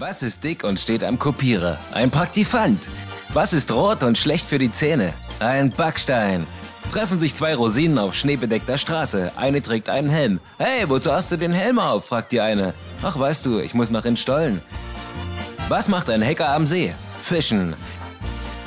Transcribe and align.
Was 0.00 0.22
ist 0.22 0.44
dick 0.44 0.64
und 0.64 0.80
steht 0.80 1.04
am 1.04 1.18
Kopierer? 1.18 1.78
Ein 1.92 2.10
Praktifant. 2.10 2.88
Was 3.34 3.52
ist 3.52 3.70
rot 3.70 4.02
und 4.02 4.16
schlecht 4.16 4.46
für 4.46 4.56
die 4.56 4.70
Zähne? 4.70 5.12
Ein 5.40 5.72
Backstein. 5.72 6.46
Treffen 6.90 7.20
sich 7.20 7.34
zwei 7.34 7.54
Rosinen 7.54 7.98
auf 7.98 8.14
schneebedeckter 8.14 8.78
Straße. 8.78 9.32
Eine 9.36 9.60
trägt 9.60 9.90
einen 9.90 10.08
Helm. 10.08 10.40
Hey, 10.56 10.88
wozu 10.88 11.12
hast 11.12 11.30
du 11.32 11.36
den 11.36 11.52
Helm 11.52 11.78
auf? 11.78 12.06
fragt 12.06 12.32
die 12.32 12.40
eine. 12.40 12.72
Ach, 13.02 13.18
weißt 13.18 13.44
du, 13.44 13.58
ich 13.58 13.74
muss 13.74 13.90
nach 13.90 14.06
Stollen. 14.16 14.62
Was 15.68 15.86
macht 15.86 16.08
ein 16.08 16.24
Hacker 16.24 16.48
am 16.48 16.66
See? 16.66 16.94
Fischen. 17.18 17.74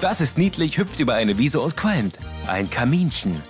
Das 0.01 0.21
ist 0.21 0.37
niedlich, 0.37 0.77
hüpft 0.77 0.99
über 0.99 1.15
eine 1.15 1.39
Wiese 1.39 1.61
und 1.61 1.75
qualmt. 1.75 2.19
Ein 2.45 2.69
Kaminchen. 2.69 3.41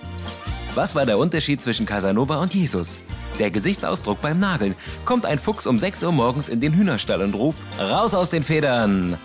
Was 0.74 0.94
war 0.94 1.04
der 1.04 1.18
Unterschied 1.18 1.60
zwischen 1.60 1.84
Casanova 1.84 2.36
und 2.38 2.54
Jesus? 2.54 2.98
Der 3.38 3.50
Gesichtsausdruck 3.50 4.20
beim 4.20 4.38
Nageln. 4.38 4.74
Kommt 5.04 5.26
ein 5.26 5.38
Fuchs 5.38 5.66
um 5.66 5.78
6 5.78 6.02
Uhr 6.04 6.12
morgens 6.12 6.48
in 6.48 6.60
den 6.60 6.74
Hühnerstall 6.74 7.22
und 7.22 7.34
ruft, 7.34 7.62
raus 7.78 8.14
aus 8.14 8.30
den 8.30 8.42
Federn. 8.42 9.18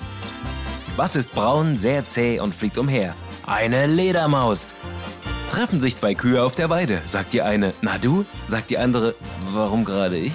Was 0.95 1.15
ist 1.15 1.33
braun, 1.33 1.77
sehr 1.77 2.05
zäh 2.05 2.39
und 2.39 2.55
fliegt 2.55 2.77
umher? 2.77 3.15
Eine 3.45 3.87
Ledermaus. 3.87 4.67
Treffen 5.51 5.81
sich 5.81 5.97
zwei 5.97 6.13
Kühe 6.13 6.43
auf 6.43 6.55
der 6.55 6.69
Weide, 6.69 7.01
sagt 7.05 7.33
die 7.33 7.41
eine, 7.41 7.73
na 7.81 7.97
du? 7.97 8.25
Sagt 8.47 8.69
die 8.69 8.77
andere, 8.77 9.15
warum 9.51 9.85
gerade 9.85 10.17
ich? 10.17 10.33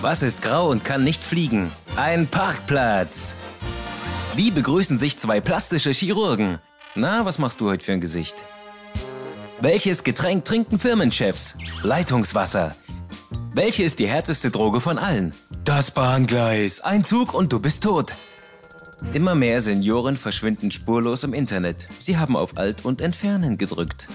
Was 0.00 0.22
ist 0.22 0.42
grau 0.42 0.68
und 0.68 0.84
kann 0.84 1.04
nicht 1.04 1.22
fliegen? 1.22 1.72
Ein 1.96 2.26
Parkplatz. 2.26 3.34
Wie 4.34 4.50
begrüßen 4.50 4.98
sich 4.98 5.18
zwei 5.18 5.40
plastische 5.40 5.90
Chirurgen? 5.90 6.58
Na, 6.94 7.24
was 7.24 7.38
machst 7.38 7.60
du 7.60 7.68
heute 7.68 7.84
für 7.84 7.92
ein 7.92 8.00
Gesicht? 8.00 8.36
Welches 9.62 10.02
Getränk 10.02 10.44
trinken 10.44 10.76
Firmenchefs? 10.80 11.54
Leitungswasser. 11.84 12.74
Welche 13.54 13.84
ist 13.84 14.00
die 14.00 14.08
härteste 14.08 14.50
Droge 14.50 14.80
von 14.80 14.98
allen? 14.98 15.34
Das 15.62 15.92
Bahngleis. 15.92 16.80
Ein 16.80 17.04
Zug 17.04 17.32
und 17.32 17.52
du 17.52 17.60
bist 17.60 17.84
tot. 17.84 18.16
Immer 19.12 19.36
mehr 19.36 19.60
Senioren 19.60 20.16
verschwinden 20.16 20.72
spurlos 20.72 21.22
im 21.22 21.32
Internet. 21.32 21.86
Sie 22.00 22.18
haben 22.18 22.34
auf 22.34 22.56
Alt 22.56 22.84
und 22.84 23.00
Entfernen 23.00 23.56
gedrückt. 23.56 24.08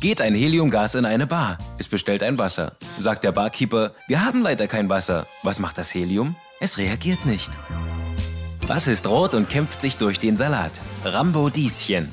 Geht 0.00 0.20
ein 0.20 0.36
Heliumgas 0.36 0.94
in 0.94 1.04
eine 1.04 1.26
Bar. 1.26 1.58
Es 1.78 1.88
bestellt 1.88 2.22
ein 2.22 2.38
Wasser. 2.38 2.76
Sagt 3.00 3.24
der 3.24 3.32
Barkeeper, 3.32 3.96
wir 4.06 4.24
haben 4.24 4.40
leider 4.40 4.68
kein 4.68 4.88
Wasser. 4.88 5.26
Was 5.42 5.58
macht 5.58 5.78
das 5.78 5.92
Helium? 5.92 6.36
Es 6.60 6.78
reagiert 6.78 7.26
nicht. 7.26 7.50
Was 8.68 8.86
ist 8.86 9.08
rot 9.08 9.34
und 9.34 9.50
kämpft 9.50 9.80
sich 9.80 9.96
durch 9.96 10.20
den 10.20 10.36
Salat? 10.36 10.80
Rambo 11.04 11.50
Dieschen. 11.50 12.12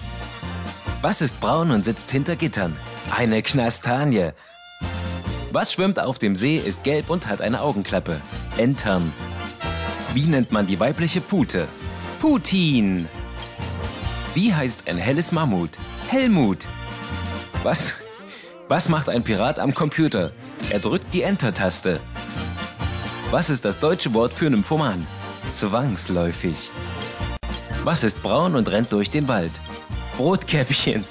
Was 1.01 1.21
ist 1.21 1.39
braun 1.39 1.69
und 1.69 1.85
sitzt 1.85 2.09
hinter 2.09 2.35
Gittern? 2.35 2.75
Eine 3.11 3.43
Knastanie. 3.43 4.31
Was 5.51 5.71
schwimmt 5.71 5.99
auf 5.99 6.17
dem 6.17 6.35
See, 6.35 6.57
ist 6.57 6.83
gelb 6.83 7.11
und 7.11 7.27
hat 7.27 7.39
eine 7.39 7.61
Augenklappe? 7.61 8.19
Entern. 8.57 9.13
Wie 10.15 10.25
nennt 10.25 10.51
man 10.51 10.65
die 10.65 10.79
weibliche 10.79 11.21
Pute? 11.21 11.67
Putin. 12.19 13.07
Wie 14.33 14.53
heißt 14.53 14.87
ein 14.87 14.97
helles 14.97 15.31
Mammut? 15.31 15.69
Helmut. 16.07 16.65
Was? 17.61 18.01
Was 18.67 18.89
macht 18.89 19.07
ein 19.07 19.23
Pirat 19.23 19.59
am 19.59 19.75
Computer? 19.75 20.31
Er 20.71 20.79
drückt 20.79 21.13
die 21.13 21.21
Enter-Taste. 21.21 21.99
Was 23.29 23.51
ist 23.51 23.65
das 23.65 23.77
deutsche 23.77 24.15
Wort 24.15 24.33
für 24.33 24.49
Nymphoman? 24.49 25.05
Zwangsläufig. 25.49 26.71
Was 27.83 28.03
ist 28.03 28.23
braun 28.23 28.55
und 28.55 28.69
rennt 28.69 28.91
durch 28.91 29.11
den 29.11 29.27
Wald? 29.27 29.51
Brotkäppchen. 30.17 31.05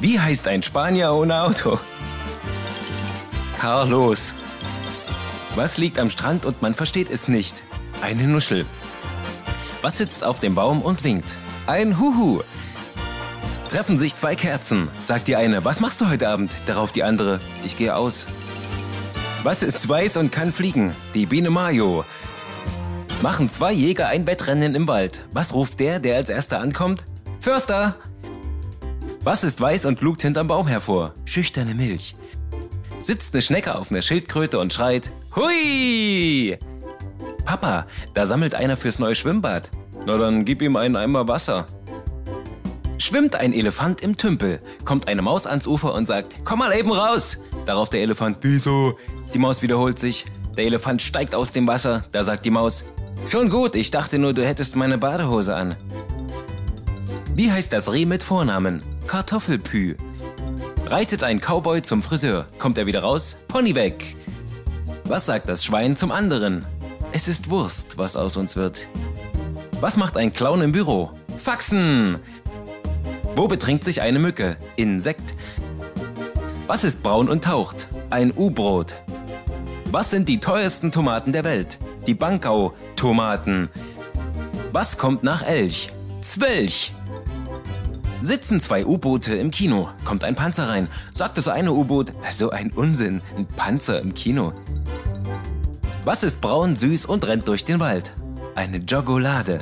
Wie 0.00 0.18
heißt 0.18 0.48
ein 0.48 0.62
Spanier 0.64 1.12
ohne 1.12 1.40
Auto? 1.42 1.78
Carlos. 3.60 4.34
Was 5.54 5.78
liegt 5.78 6.00
am 6.00 6.10
Strand 6.10 6.44
und 6.44 6.62
man 6.62 6.74
versteht 6.74 7.10
es 7.10 7.28
nicht? 7.28 7.62
Eine 8.00 8.24
Nuschel. 8.24 8.66
Was 9.82 9.98
sitzt 9.98 10.24
auf 10.24 10.40
dem 10.40 10.56
Baum 10.56 10.82
und 10.82 11.04
winkt? 11.04 11.32
Ein 11.66 12.00
Huhu. 12.00 12.40
Treffen 13.68 14.00
sich 14.00 14.16
zwei 14.16 14.34
Kerzen, 14.34 14.88
sagt 15.00 15.28
die 15.28 15.36
eine. 15.36 15.64
Was 15.64 15.78
machst 15.78 16.00
du 16.00 16.08
heute 16.08 16.28
Abend? 16.28 16.52
Darauf 16.66 16.90
die 16.90 17.04
andere. 17.04 17.38
Ich 17.64 17.76
gehe 17.76 17.94
aus. 17.94 18.26
Was 19.44 19.62
ist 19.62 19.88
weiß 19.88 20.16
und 20.16 20.32
kann 20.32 20.52
fliegen? 20.52 20.92
Die 21.14 21.26
Biene 21.26 21.50
Mayo. 21.50 22.04
Machen 23.22 23.48
zwei 23.48 23.72
Jäger 23.72 24.08
ein 24.08 24.26
Wettrennen 24.26 24.74
im 24.74 24.88
Wald. 24.88 25.20
Was 25.32 25.54
ruft 25.54 25.78
der, 25.78 26.00
der 26.00 26.16
als 26.16 26.28
erster 26.28 26.58
ankommt? 26.58 27.06
Förster! 27.38 27.94
Was 29.22 29.44
ist 29.44 29.60
weiß 29.60 29.84
und 29.84 30.00
lugt 30.00 30.22
hinterm 30.22 30.48
Baum 30.48 30.66
hervor? 30.66 31.14
Schüchterne 31.24 31.76
Milch. 31.76 32.16
Sitzt 32.98 33.32
eine 33.32 33.42
Schnecke 33.42 33.76
auf 33.76 33.92
einer 33.92 34.02
Schildkröte 34.02 34.58
und 34.58 34.72
schreit, 34.72 35.12
Hui! 35.36 36.58
Papa, 37.44 37.86
da 38.12 38.26
sammelt 38.26 38.56
einer 38.56 38.76
fürs 38.76 38.98
neue 38.98 39.14
Schwimmbad. 39.14 39.70
Na 40.04 40.18
dann 40.18 40.44
gib 40.44 40.60
ihm 40.60 40.74
einen 40.74 40.96
Eimer 40.96 41.28
Wasser. 41.28 41.68
Schwimmt 42.98 43.36
ein 43.36 43.52
Elefant 43.52 44.00
im 44.00 44.16
Tümpel, 44.16 44.60
kommt 44.84 45.06
eine 45.06 45.22
Maus 45.22 45.46
ans 45.46 45.68
Ufer 45.68 45.94
und 45.94 46.06
sagt, 46.06 46.38
komm 46.44 46.58
mal 46.58 46.76
eben 46.76 46.90
raus. 46.90 47.38
Darauf 47.66 47.88
der 47.88 48.00
Elefant, 48.00 48.38
wieso? 48.40 48.98
Die 49.32 49.38
Maus 49.38 49.62
wiederholt 49.62 50.00
sich. 50.00 50.24
Der 50.56 50.64
Elefant 50.64 51.00
steigt 51.00 51.36
aus 51.36 51.52
dem 51.52 51.68
Wasser, 51.68 52.04
da 52.10 52.24
sagt 52.24 52.44
die 52.44 52.50
Maus, 52.50 52.84
schon 53.26 53.50
gut, 53.50 53.74
ich 53.74 53.90
dachte 53.90 54.18
nur, 54.18 54.34
du 54.34 54.44
hättest 54.44 54.76
meine 54.76 54.98
Badehose 54.98 55.54
an. 55.54 55.76
Wie 57.34 57.50
heißt 57.50 57.72
das 57.72 57.90
Reh 57.90 58.04
mit 58.04 58.22
Vornamen? 58.22 58.82
Kartoffelpü. 59.06 59.96
Reitet 60.86 61.22
ein 61.22 61.40
Cowboy 61.40 61.82
zum 61.82 62.02
Friseur, 62.02 62.46
kommt 62.58 62.78
er 62.78 62.86
wieder 62.86 63.00
raus, 63.00 63.36
Pony 63.48 63.74
weg. 63.74 64.16
Was 65.04 65.26
sagt 65.26 65.48
das 65.48 65.64
Schwein 65.64 65.96
zum 65.96 66.10
anderen? 66.10 66.64
Es 67.12 67.28
ist 67.28 67.50
Wurst, 67.50 67.98
was 67.98 68.16
aus 68.16 68.36
uns 68.36 68.56
wird. 68.56 68.88
Was 69.80 69.96
macht 69.96 70.16
ein 70.16 70.32
Clown 70.32 70.60
im 70.60 70.72
Büro? 70.72 71.10
Faxen! 71.36 72.18
Wo 73.34 73.48
betrinkt 73.48 73.84
sich 73.84 74.02
eine 74.02 74.18
Mücke? 74.18 74.56
Insekt. 74.76 75.34
Was 76.66 76.84
ist 76.84 77.02
braun 77.02 77.28
und 77.28 77.44
taucht? 77.44 77.88
Ein 78.10 78.32
U-Brot. 78.36 78.94
Was 79.90 80.10
sind 80.10 80.28
die 80.28 80.38
teuersten 80.38 80.92
Tomaten 80.92 81.32
der 81.32 81.44
Welt? 81.44 81.78
Die 82.06 82.14
Bankau-Tomaten. 82.14 83.68
Was 84.72 84.98
kommt 84.98 85.22
nach 85.22 85.46
Elch? 85.46 85.88
Zwölch. 86.20 86.92
Sitzen 88.20 88.60
zwei 88.60 88.84
U-Boote 88.86 89.34
im 89.34 89.50
Kino, 89.50 89.88
kommt 90.04 90.24
ein 90.24 90.34
Panzer 90.34 90.68
rein. 90.68 90.88
Sagt 91.14 91.38
das 91.38 91.48
eine 91.48 91.72
U-Boot, 91.72 92.12
so 92.30 92.50
ein 92.50 92.72
Unsinn, 92.72 93.20
ein 93.36 93.46
Panzer 93.46 94.00
im 94.00 94.14
Kino. 94.14 94.52
Was 96.04 96.24
ist 96.24 96.40
braun, 96.40 96.74
süß 96.74 97.04
und 97.04 97.26
rennt 97.26 97.46
durch 97.46 97.64
den 97.64 97.78
Wald? 97.78 98.12
Eine 98.54 98.78
Jogolade. 98.78 99.60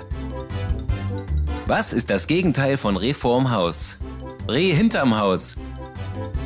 Was 1.67 1.93
ist 1.93 2.11
das 2.11 2.27
Gegenteil 2.27 2.79
von 2.79 2.97
Reh 2.97 3.13
vorm 3.13 3.51
Haus? 3.51 3.99
Reh 4.49 4.73
hinterm 4.73 5.17
Haus. 5.17 5.57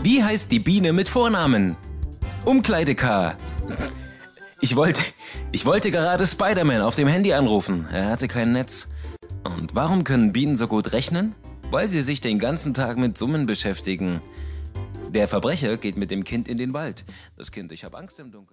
Wie 0.03 0.23
heißt 0.23 0.51
die 0.51 0.59
Biene 0.59 0.93
mit 0.93 1.09
Vornamen? 1.09 1.77
Umkleidekar. 2.45 3.37
Ich 4.65 4.77
wollte, 4.77 5.03
ich 5.53 5.67
wollte 5.67 5.91
gerade 5.91 6.25
Spider-Man 6.25 6.81
auf 6.81 6.95
dem 6.95 7.07
Handy 7.07 7.35
anrufen. 7.35 7.87
Er 7.93 8.09
hatte 8.09 8.29
kein 8.29 8.55
Netz. 8.55 8.89
Und 9.43 9.75
warum 9.75 10.05
können 10.05 10.33
Bienen 10.33 10.57
so 10.57 10.69
gut 10.69 10.93
rechnen? 10.93 11.35
Weil 11.71 11.91
sie 11.91 12.01
sich 12.01 12.23
den 12.23 12.39
ganzen 12.39 12.73
Tag 12.73 12.97
mit 12.97 13.19
Summen 13.19 13.45
beschäftigen. 13.45 14.23
Der 15.11 15.29
Verbrecher 15.29 15.77
geht 15.77 15.99
mit 15.99 16.11
dem 16.11 16.25
Kind 16.25 16.49
in 16.49 16.57
den 16.57 16.73
Wald. 16.73 17.05
Das 17.37 17.53
Kind, 17.53 17.73
ich 17.73 17.85
habe 17.85 17.99
Angst 17.99 18.19
im 18.19 18.33
Dunkeln. 18.33 18.53